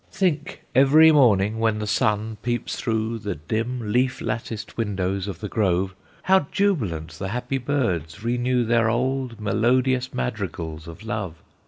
"Think, 0.11 0.63
every 0.73 1.11
morning 1.11 1.59
when 1.59 1.77
the 1.77 1.85
sun 1.85 2.37
peeps 2.41 2.75
through 2.75 3.19
The 3.19 3.35
dim, 3.35 3.91
leaf 3.91 4.19
latticed 4.19 4.75
windows 4.75 5.27
of 5.27 5.41
the 5.41 5.47
grove, 5.47 5.93
How 6.23 6.47
jubilant 6.51 7.11
the 7.19 7.27
happy 7.27 7.59
birds 7.59 8.23
renew 8.23 8.65
Their 8.65 8.89
old, 8.89 9.39
melodious 9.39 10.11
madrigals 10.11 10.87
of 10.87 11.03
love! 11.03 11.35